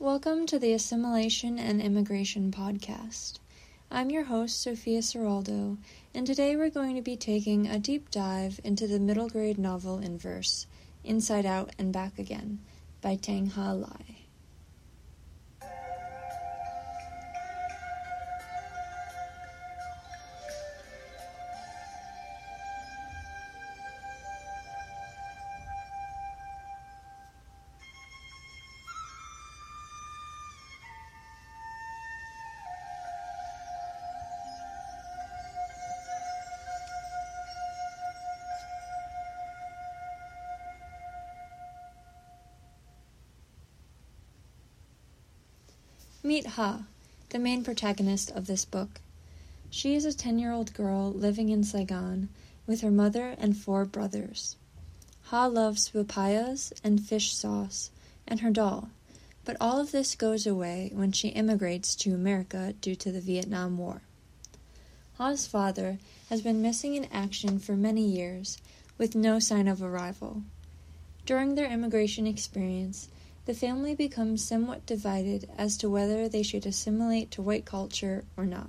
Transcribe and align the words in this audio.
Welcome 0.00 0.46
to 0.46 0.60
the 0.60 0.72
Assimilation 0.74 1.58
and 1.58 1.82
Immigration 1.82 2.52
Podcast. 2.52 3.40
I'm 3.90 4.10
your 4.10 4.22
host, 4.22 4.62
Sophia 4.62 5.00
Seraldo, 5.00 5.76
and 6.14 6.24
today 6.24 6.54
we're 6.54 6.70
going 6.70 6.94
to 6.94 7.02
be 7.02 7.16
taking 7.16 7.66
a 7.66 7.80
deep 7.80 8.08
dive 8.12 8.60
into 8.62 8.86
the 8.86 9.00
middle 9.00 9.28
grade 9.28 9.58
novel 9.58 9.98
in 9.98 10.16
verse, 10.16 10.68
Inside 11.02 11.44
Out 11.44 11.72
and 11.80 11.92
Back 11.92 12.16
Again, 12.16 12.60
by 13.02 13.16
Thanhha 13.16 13.74
Lai. 13.74 14.27
Meet 46.28 46.46
Ha, 46.46 46.82
the 47.30 47.38
main 47.38 47.64
protagonist 47.64 48.30
of 48.32 48.46
this 48.46 48.66
book. 48.66 49.00
She 49.70 49.94
is 49.94 50.04
a 50.04 50.12
10 50.12 50.38
year 50.38 50.52
old 50.52 50.74
girl 50.74 51.10
living 51.10 51.48
in 51.48 51.64
Saigon 51.64 52.28
with 52.66 52.82
her 52.82 52.90
mother 52.90 53.34
and 53.38 53.56
four 53.56 53.86
brothers. 53.86 54.56
Ha 55.28 55.46
loves 55.46 55.88
papayas 55.88 56.70
and 56.84 57.02
fish 57.02 57.32
sauce 57.34 57.90
and 58.26 58.40
her 58.40 58.50
doll, 58.50 58.90
but 59.46 59.56
all 59.58 59.80
of 59.80 59.90
this 59.90 60.14
goes 60.14 60.46
away 60.46 60.90
when 60.92 61.12
she 61.12 61.28
immigrates 61.28 61.94
to 61.94 62.12
America 62.12 62.74
due 62.82 62.94
to 62.96 63.10
the 63.10 63.22
Vietnam 63.22 63.78
War. 63.78 64.02
Ha's 65.16 65.46
father 65.46 65.96
has 66.28 66.42
been 66.42 66.60
missing 66.60 66.94
in 66.94 67.06
action 67.06 67.58
for 67.58 67.74
many 67.74 68.02
years 68.02 68.58
with 68.98 69.14
no 69.14 69.38
sign 69.38 69.66
of 69.66 69.82
arrival. 69.82 70.42
During 71.24 71.54
their 71.54 71.72
immigration 71.72 72.26
experience, 72.26 73.08
the 73.48 73.54
family 73.54 73.94
becomes 73.94 74.44
somewhat 74.44 74.84
divided 74.84 75.48
as 75.56 75.78
to 75.78 75.88
whether 75.88 76.28
they 76.28 76.42
should 76.42 76.66
assimilate 76.66 77.30
to 77.30 77.40
white 77.40 77.64
culture 77.64 78.22
or 78.36 78.44
not. 78.44 78.68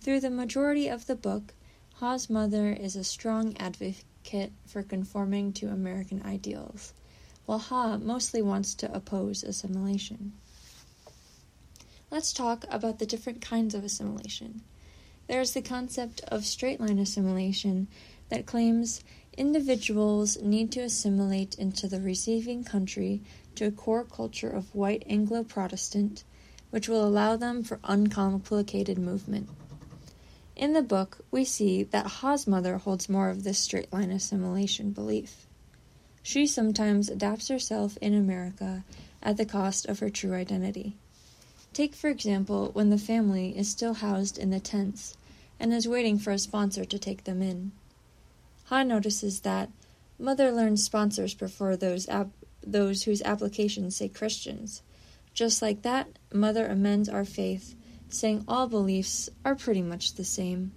Through 0.00 0.18
the 0.18 0.28
majority 0.28 0.88
of 0.88 1.06
the 1.06 1.14
book, 1.14 1.54
Ha's 2.00 2.28
mother 2.28 2.72
is 2.72 2.96
a 2.96 3.04
strong 3.04 3.56
advocate 3.58 4.50
for 4.66 4.82
conforming 4.82 5.52
to 5.52 5.68
American 5.68 6.20
ideals, 6.24 6.94
while 7.44 7.60
Ha 7.60 7.96
mostly 7.98 8.42
wants 8.42 8.74
to 8.74 8.92
oppose 8.92 9.44
assimilation. 9.44 10.32
Let's 12.10 12.32
talk 12.32 12.64
about 12.68 12.98
the 12.98 13.06
different 13.06 13.40
kinds 13.40 13.72
of 13.72 13.84
assimilation. 13.84 14.62
There 15.28 15.40
is 15.40 15.52
the 15.52 15.62
concept 15.62 16.22
of 16.26 16.44
straight 16.44 16.80
line 16.80 16.98
assimilation 16.98 17.86
that 18.30 18.46
claims 18.46 19.04
individuals 19.36 20.40
need 20.40 20.72
to 20.72 20.80
assimilate 20.80 21.54
into 21.56 21.86
the 21.86 22.00
receiving 22.00 22.64
country 22.64 23.20
to 23.54 23.66
a 23.66 23.70
core 23.70 24.04
culture 24.04 24.48
of 24.48 24.74
white 24.74 25.02
Anglo 25.06 25.44
Protestant, 25.44 26.24
which 26.70 26.88
will 26.88 27.06
allow 27.06 27.36
them 27.36 27.62
for 27.62 27.78
uncomplicated 27.84 28.98
movement. 28.98 29.48
In 30.56 30.72
the 30.72 30.82
book, 30.82 31.18
we 31.30 31.44
see 31.44 31.82
that 31.82 32.06
Ha's 32.06 32.46
mother 32.46 32.78
holds 32.78 33.08
more 33.08 33.28
of 33.28 33.44
this 33.44 33.58
straight 33.58 33.92
line 33.92 34.10
assimilation 34.10 34.90
belief. 34.90 35.46
She 36.22 36.46
sometimes 36.46 37.10
adapts 37.10 37.48
herself 37.48 37.98
in 37.98 38.14
America 38.14 38.84
at 39.22 39.36
the 39.36 39.44
cost 39.44 39.86
of 39.86 39.98
her 39.98 40.10
true 40.10 40.32
identity. 40.32 40.96
Take, 41.72 41.94
for 41.94 42.08
example, 42.08 42.70
when 42.72 42.88
the 42.88 42.98
family 42.98 43.56
is 43.56 43.68
still 43.68 43.94
housed 43.94 44.38
in 44.38 44.50
the 44.50 44.60
tents 44.60 45.14
and 45.60 45.74
is 45.74 45.86
waiting 45.86 46.18
for 46.18 46.30
a 46.30 46.38
sponsor 46.38 46.86
to 46.86 46.98
take 46.98 47.24
them 47.24 47.42
in. 47.42 47.72
Ha 48.66 48.82
notices 48.82 49.40
that 49.40 49.70
Mother 50.18 50.50
learns 50.50 50.82
sponsors 50.82 51.34
prefer 51.34 51.76
those 51.76 52.08
those 52.62 53.04
whose 53.04 53.22
applications 53.22 53.96
say 53.96 54.08
Christians. 54.08 54.82
Just 55.34 55.62
like 55.62 55.82
that, 55.82 56.18
Mother 56.32 56.66
amends 56.66 57.08
our 57.08 57.24
faith, 57.24 57.74
saying 58.08 58.44
all 58.48 58.66
beliefs 58.66 59.28
are 59.44 59.54
pretty 59.54 59.82
much 59.82 60.14
the 60.14 60.24
same. 60.24 60.72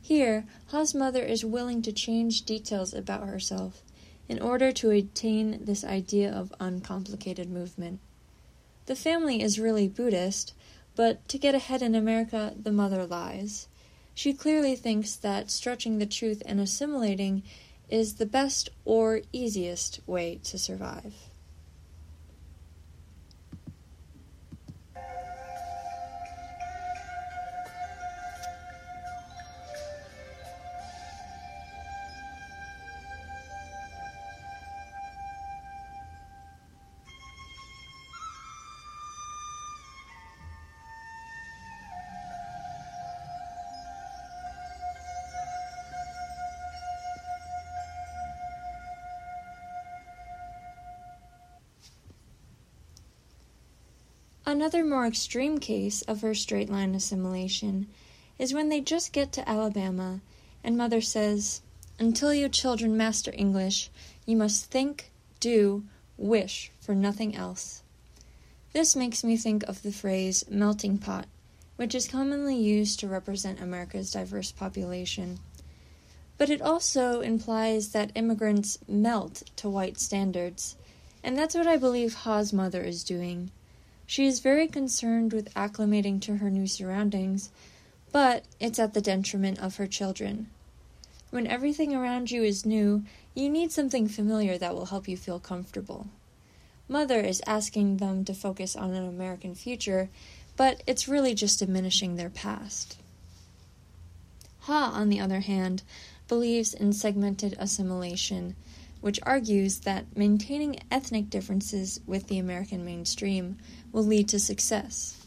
Here, 0.00 0.46
Ha's 0.70 0.94
mother 0.94 1.22
is 1.24 1.44
willing 1.44 1.82
to 1.82 1.92
change 1.92 2.42
details 2.42 2.94
about 2.94 3.26
herself 3.26 3.82
in 4.28 4.40
order 4.40 4.70
to 4.70 4.90
attain 4.90 5.64
this 5.64 5.82
idea 5.82 6.32
of 6.32 6.54
uncomplicated 6.60 7.50
movement. 7.50 7.98
The 8.86 8.94
family 8.94 9.42
is 9.42 9.58
really 9.58 9.88
Buddhist, 9.88 10.54
but 10.94 11.26
to 11.28 11.38
get 11.38 11.56
ahead 11.56 11.82
in 11.82 11.96
America, 11.96 12.54
the 12.56 12.70
mother 12.70 13.04
lies. 13.04 13.66
She 14.16 14.32
clearly 14.32 14.76
thinks 14.76 15.14
that 15.16 15.50
stretching 15.50 15.98
the 15.98 16.06
truth 16.06 16.42
and 16.46 16.58
assimilating 16.58 17.42
is 17.90 18.14
the 18.14 18.24
best 18.24 18.70
or 18.86 19.20
easiest 19.30 20.00
way 20.06 20.40
to 20.44 20.58
survive. 20.58 21.28
Another 54.48 54.84
more 54.84 55.04
extreme 55.04 55.58
case 55.58 56.02
of 56.02 56.20
her 56.20 56.32
straight 56.32 56.70
line 56.70 56.94
assimilation 56.94 57.88
is 58.38 58.54
when 58.54 58.68
they 58.68 58.80
just 58.80 59.12
get 59.12 59.32
to 59.32 59.48
Alabama 59.48 60.20
and 60.62 60.76
mother 60.76 61.00
says, 61.00 61.62
Until 61.98 62.32
you 62.32 62.48
children 62.48 62.96
master 62.96 63.32
English, 63.34 63.90
you 64.24 64.36
must 64.36 64.66
think, 64.66 65.10
do, 65.40 65.82
wish 66.16 66.70
for 66.78 66.94
nothing 66.94 67.34
else. 67.34 67.82
This 68.72 68.94
makes 68.94 69.24
me 69.24 69.36
think 69.36 69.64
of 69.64 69.82
the 69.82 69.90
phrase 69.90 70.44
melting 70.48 70.98
pot, 70.98 71.26
which 71.74 71.92
is 71.92 72.06
commonly 72.06 72.56
used 72.56 73.00
to 73.00 73.08
represent 73.08 73.60
America's 73.60 74.12
diverse 74.12 74.52
population. 74.52 75.40
But 76.38 76.50
it 76.50 76.62
also 76.62 77.20
implies 77.20 77.88
that 77.88 78.12
immigrants 78.14 78.78
melt 78.86 79.42
to 79.56 79.68
white 79.68 79.98
standards, 79.98 80.76
and 81.24 81.36
that's 81.36 81.56
what 81.56 81.66
I 81.66 81.76
believe 81.76 82.14
Ha's 82.14 82.52
mother 82.52 82.82
is 82.82 83.02
doing. 83.02 83.50
She 84.06 84.26
is 84.26 84.38
very 84.38 84.68
concerned 84.68 85.32
with 85.32 85.52
acclimating 85.54 86.20
to 86.22 86.36
her 86.36 86.48
new 86.48 86.68
surroundings, 86.68 87.50
but 88.12 88.44
it's 88.60 88.78
at 88.78 88.94
the 88.94 89.00
detriment 89.00 89.58
of 89.58 89.76
her 89.76 89.88
children. 89.88 90.48
When 91.30 91.46
everything 91.46 91.92
around 91.92 92.30
you 92.30 92.44
is 92.44 92.64
new, 92.64 93.04
you 93.34 93.50
need 93.50 93.72
something 93.72 94.06
familiar 94.06 94.56
that 94.58 94.74
will 94.74 94.86
help 94.86 95.08
you 95.08 95.16
feel 95.16 95.40
comfortable. 95.40 96.06
Mother 96.88 97.20
is 97.20 97.42
asking 97.48 97.96
them 97.96 98.24
to 98.24 98.32
focus 98.32 98.76
on 98.76 98.94
an 98.94 99.06
American 99.08 99.56
future, 99.56 100.08
but 100.56 100.82
it's 100.86 101.08
really 101.08 101.34
just 101.34 101.58
diminishing 101.58 102.14
their 102.14 102.30
past. 102.30 102.96
Ha, 104.60 104.92
on 104.94 105.08
the 105.08 105.20
other 105.20 105.40
hand, 105.40 105.82
believes 106.28 106.72
in 106.72 106.92
segmented 106.92 107.56
assimilation 107.58 108.54
which 109.06 109.20
argues 109.22 109.78
that 109.82 110.16
maintaining 110.16 110.80
ethnic 110.90 111.30
differences 111.30 112.00
with 112.06 112.26
the 112.26 112.40
American 112.40 112.84
mainstream 112.84 113.56
will 113.92 114.02
lead 114.02 114.28
to 114.28 114.36
success. 114.36 115.24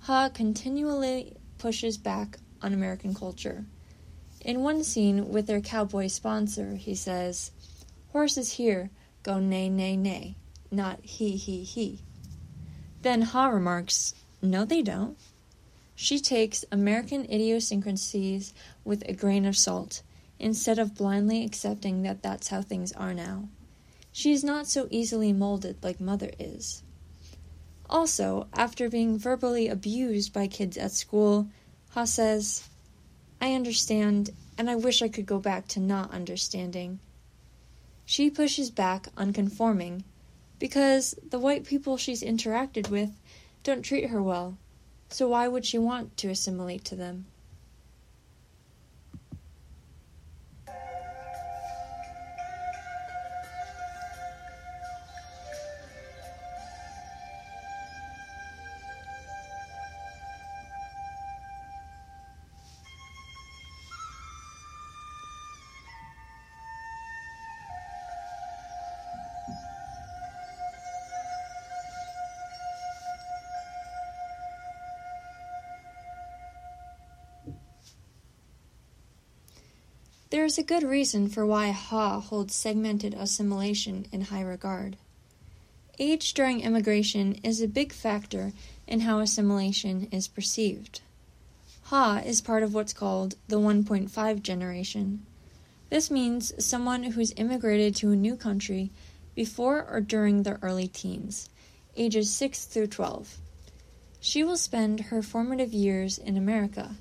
Ha 0.00 0.28
continually 0.28 1.36
pushes 1.56 1.96
back 1.96 2.38
on 2.60 2.74
American 2.74 3.14
culture. 3.14 3.64
In 4.40 4.64
one 4.64 4.82
scene 4.82 5.28
with 5.28 5.46
their 5.46 5.60
cowboy 5.60 6.08
sponsor, 6.08 6.74
he 6.74 6.96
says, 6.96 7.52
Horses 8.08 8.54
here 8.54 8.90
go 9.22 9.38
neigh, 9.38 9.68
neigh, 9.68 9.94
neigh, 9.94 10.34
not 10.72 10.98
he, 11.04 11.36
he, 11.36 11.62
he. 11.62 12.00
Then 13.02 13.22
Ha 13.22 13.46
remarks, 13.50 14.14
No, 14.42 14.64
they 14.64 14.82
don't. 14.82 15.16
She 15.94 16.18
takes 16.18 16.64
American 16.72 17.24
idiosyncrasies 17.26 18.52
with 18.84 19.04
a 19.06 19.12
grain 19.12 19.44
of 19.44 19.56
salt 19.56 20.02
instead 20.40 20.78
of 20.78 20.96
blindly 20.96 21.44
accepting 21.44 22.02
that 22.02 22.22
that's 22.22 22.48
how 22.48 22.62
things 22.62 22.92
are 22.92 23.14
now. 23.14 23.48
She 24.10 24.32
is 24.32 24.42
not 24.42 24.66
so 24.66 24.88
easily 24.90 25.32
molded 25.32 25.82
like 25.82 26.00
Mother 26.00 26.32
is. 26.38 26.82
Also, 27.88 28.48
after 28.52 28.88
being 28.88 29.18
verbally 29.18 29.68
abused 29.68 30.32
by 30.32 30.46
kids 30.46 30.76
at 30.76 30.92
school, 30.92 31.48
Ha 31.90 32.04
says, 32.04 32.68
I 33.40 33.54
understand, 33.54 34.30
and 34.56 34.70
I 34.70 34.76
wish 34.76 35.02
I 35.02 35.08
could 35.08 35.26
go 35.26 35.38
back 35.38 35.68
to 35.68 35.80
not 35.80 36.12
understanding. 36.12 37.00
She 38.04 38.30
pushes 38.30 38.70
back 38.70 39.08
on 39.16 39.32
conforming, 39.32 40.04
because 40.58 41.14
the 41.28 41.38
white 41.38 41.64
people 41.64 41.96
she's 41.96 42.22
interacted 42.22 42.90
with 42.90 43.10
don't 43.62 43.82
treat 43.82 44.10
her 44.10 44.22
well, 44.22 44.56
so 45.08 45.28
why 45.28 45.48
would 45.48 45.64
she 45.64 45.78
want 45.78 46.16
to 46.18 46.30
assimilate 46.30 46.84
to 46.86 46.96
them? 46.96 47.26
There 80.30 80.44
is 80.44 80.58
a 80.58 80.62
good 80.62 80.84
reason 80.84 81.28
for 81.28 81.44
why 81.44 81.72
Ha 81.72 82.20
holds 82.20 82.54
segmented 82.54 83.14
assimilation 83.14 84.06
in 84.12 84.20
high 84.20 84.42
regard. 84.42 84.96
Age 85.98 86.34
during 86.34 86.60
immigration 86.60 87.34
is 87.42 87.60
a 87.60 87.66
big 87.66 87.92
factor 87.92 88.52
in 88.86 89.00
how 89.00 89.18
assimilation 89.18 90.06
is 90.12 90.28
perceived. 90.28 91.00
Ha 91.86 92.22
is 92.24 92.40
part 92.40 92.62
of 92.62 92.72
what's 92.72 92.92
called 92.92 93.34
the 93.48 93.58
1.5 93.58 94.40
generation. 94.40 95.26
This 95.88 96.12
means 96.12 96.64
someone 96.64 97.02
who's 97.02 97.34
immigrated 97.36 97.96
to 97.96 98.12
a 98.12 98.16
new 98.16 98.36
country 98.36 98.92
before 99.34 99.84
or 99.84 100.00
during 100.00 100.44
their 100.44 100.60
early 100.62 100.86
teens, 100.86 101.50
ages 101.96 102.32
6 102.32 102.66
through 102.66 102.86
12. 102.86 103.36
She 104.20 104.44
will 104.44 104.56
spend 104.56 105.00
her 105.00 105.22
formative 105.22 105.72
years 105.72 106.18
in 106.18 106.36
America 106.36 106.94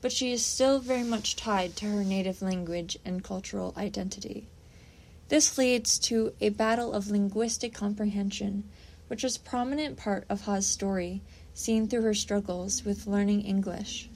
but 0.00 0.12
she 0.12 0.32
is 0.32 0.44
still 0.44 0.78
very 0.78 1.02
much 1.02 1.36
tied 1.36 1.74
to 1.76 1.86
her 1.86 2.04
native 2.04 2.40
language 2.40 2.98
and 3.04 3.24
cultural 3.24 3.74
identity. 3.76 4.48
This 5.28 5.58
leads 5.58 5.98
to 6.00 6.32
a 6.40 6.48
battle 6.50 6.92
of 6.92 7.10
linguistic 7.10 7.74
comprehension, 7.74 8.64
which 9.08 9.24
is 9.24 9.36
a 9.36 9.40
prominent 9.40 9.96
part 9.96 10.24
of 10.28 10.42
Ha's 10.42 10.66
story, 10.66 11.22
seen 11.52 11.88
through 11.88 12.02
her 12.02 12.14
struggles 12.14 12.84
with 12.84 13.06
learning 13.06 13.42
English. 13.42 14.08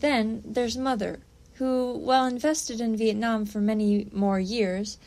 Then 0.00 0.42
there's 0.44 0.76
Mother, 0.76 1.20
who, 1.54 1.94
while 1.94 2.26
invested 2.26 2.80
in 2.80 2.96
Vietnam 2.96 3.46
for 3.46 3.60
many 3.60 4.08
more 4.12 4.38
years, 4.38 4.98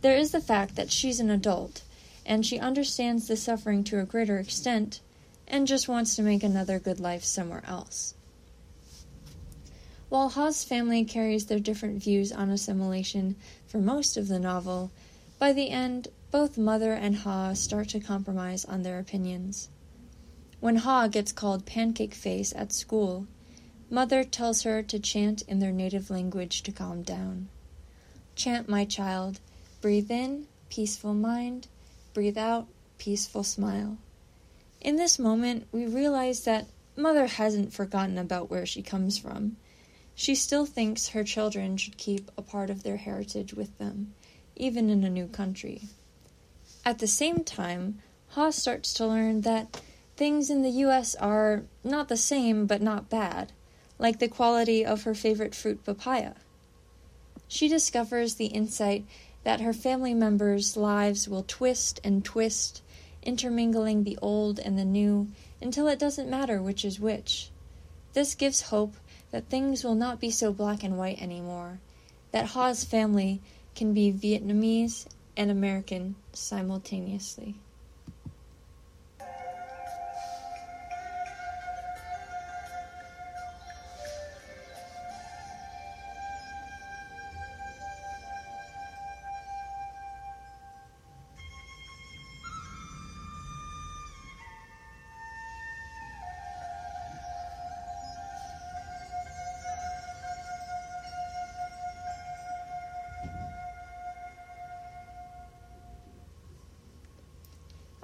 there 0.00 0.16
is 0.16 0.30
the 0.30 0.40
fact 0.40 0.76
that 0.76 0.90
she's 0.90 1.20
an 1.20 1.30
adult, 1.30 1.82
and 2.24 2.44
she 2.44 2.58
understands 2.58 3.28
the 3.28 3.36
suffering 3.36 3.84
to 3.84 4.00
a 4.00 4.04
greater 4.04 4.38
extent, 4.38 5.00
and 5.46 5.66
just 5.66 5.88
wants 5.88 6.16
to 6.16 6.22
make 6.22 6.42
another 6.42 6.78
good 6.78 6.98
life 6.98 7.22
somewhere 7.22 7.62
else. 7.66 8.14
While 10.10 10.30
Ha's 10.30 10.64
family 10.64 11.04
carries 11.04 11.46
their 11.46 11.60
different 11.60 12.02
views 12.02 12.32
on 12.32 12.50
assimilation 12.50 13.36
for 13.68 13.78
most 13.78 14.16
of 14.16 14.26
the 14.26 14.40
novel, 14.40 14.90
by 15.38 15.52
the 15.52 15.70
end, 15.70 16.08
both 16.32 16.58
Mother 16.58 16.94
and 16.94 17.18
Ha 17.18 17.52
start 17.54 17.90
to 17.90 18.00
compromise 18.00 18.64
on 18.64 18.82
their 18.82 18.98
opinions. 18.98 19.68
When 20.58 20.76
Ha 20.76 21.06
gets 21.06 21.30
called 21.30 21.64
Pancake 21.64 22.12
Face 22.12 22.52
at 22.56 22.72
school, 22.72 23.28
Mother 23.88 24.24
tells 24.24 24.62
her 24.62 24.82
to 24.82 24.98
chant 24.98 25.42
in 25.42 25.60
their 25.60 25.70
native 25.70 26.10
language 26.10 26.64
to 26.64 26.72
calm 26.72 27.02
down. 27.02 27.48
Chant, 28.34 28.68
my 28.68 28.84
child. 28.84 29.38
Breathe 29.80 30.10
in, 30.10 30.48
peaceful 30.70 31.14
mind. 31.14 31.68
Breathe 32.14 32.36
out, 32.36 32.66
peaceful 32.98 33.44
smile. 33.44 33.96
In 34.80 34.96
this 34.96 35.20
moment, 35.20 35.68
we 35.70 35.86
realize 35.86 36.42
that 36.46 36.66
Mother 36.96 37.28
hasn't 37.28 37.72
forgotten 37.72 38.18
about 38.18 38.50
where 38.50 38.66
she 38.66 38.82
comes 38.82 39.16
from. 39.16 39.56
She 40.14 40.34
still 40.34 40.66
thinks 40.66 41.08
her 41.08 41.24
children 41.24 41.76
should 41.76 41.96
keep 41.96 42.30
a 42.36 42.42
part 42.42 42.70
of 42.70 42.82
their 42.82 42.98
heritage 42.98 43.54
with 43.54 43.76
them, 43.78 44.14
even 44.56 44.90
in 44.90 45.04
a 45.04 45.10
new 45.10 45.26
country. 45.26 45.82
At 46.84 46.98
the 46.98 47.06
same 47.06 47.44
time, 47.44 48.00
Ha 48.30 48.50
starts 48.50 48.92
to 48.94 49.06
learn 49.06 49.40
that 49.40 49.80
things 50.16 50.50
in 50.50 50.62
the 50.62 50.84
US 50.84 51.14
are 51.16 51.64
not 51.82 52.08
the 52.08 52.16
same 52.16 52.66
but 52.66 52.82
not 52.82 53.10
bad, 53.10 53.52
like 53.98 54.18
the 54.18 54.28
quality 54.28 54.84
of 54.84 55.02
her 55.02 55.14
favorite 55.14 55.54
fruit 55.54 55.84
papaya. 55.84 56.34
She 57.48 57.68
discovers 57.68 58.34
the 58.34 58.46
insight 58.46 59.04
that 59.42 59.60
her 59.60 59.72
family 59.72 60.14
members' 60.14 60.76
lives 60.76 61.28
will 61.28 61.44
twist 61.46 61.98
and 62.04 62.24
twist, 62.24 62.82
intermingling 63.22 64.04
the 64.04 64.18
old 64.22 64.58
and 64.58 64.78
the 64.78 64.84
new 64.84 65.28
until 65.60 65.88
it 65.88 65.98
doesn't 65.98 66.30
matter 66.30 66.62
which 66.62 66.84
is 66.84 67.00
which. 67.00 67.50
This 68.12 68.34
gives 68.34 68.62
hope 68.62 68.94
that 69.30 69.48
things 69.48 69.84
will 69.84 69.94
not 69.94 70.20
be 70.20 70.30
so 70.30 70.52
black 70.52 70.82
and 70.82 70.98
white 70.98 71.20
anymore, 71.20 71.78
that 72.32 72.46
Ha's 72.46 72.84
family 72.84 73.40
can 73.74 73.94
be 73.94 74.12
Vietnamese 74.12 75.06
and 75.36 75.50
American 75.50 76.16
simultaneously. 76.32 77.54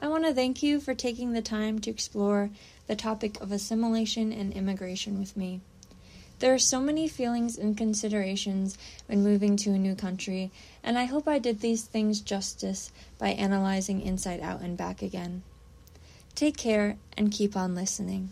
I 0.06 0.08
want 0.08 0.25
to 0.25 0.32
thank 0.32 0.62
you 0.62 0.79
for 0.79 0.94
taking 0.94 1.32
the 1.32 1.43
time 1.43 1.81
to 1.81 1.91
explore 1.91 2.50
the 2.87 2.94
topic 2.94 3.41
of 3.41 3.50
assimilation 3.50 4.32
and 4.32 4.53
immigration 4.53 5.19
with 5.19 5.37
me. 5.37 5.62
There 6.38 6.55
are 6.55 6.61
so 6.61 6.79
many 6.79 7.08
feelings 7.08 7.58
and 7.58 7.76
considerations 7.76 8.79
when 9.06 9.25
moving 9.25 9.56
to 9.56 9.70
a 9.70 9.79
new 9.79 9.97
country, 9.97 10.53
and 10.85 10.97
I 10.97 11.06
hope 11.06 11.26
I 11.26 11.41
did 11.41 11.58
these 11.58 11.82
things 11.82 12.20
justice 12.20 12.93
by 13.19 13.31
analyzing 13.31 14.00
Inside 14.00 14.38
Out 14.43 14.61
and 14.61 14.76
Back 14.76 15.03
again. 15.03 15.43
Take 16.37 16.56
care 16.56 16.98
and 17.17 17.32
keep 17.32 17.56
on 17.56 17.75
listening. 17.75 18.29